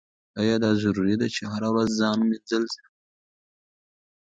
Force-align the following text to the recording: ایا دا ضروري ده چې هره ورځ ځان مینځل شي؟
ایا 0.39 0.55
دا 0.63 0.71
ضروري 0.81 1.15
ده 1.21 1.27
چې 1.35 1.41
هره 1.51 1.69
ورځ 1.73 1.89
ځان 1.99 2.17
مینځل 2.29 2.63
شي؟ 2.73 2.83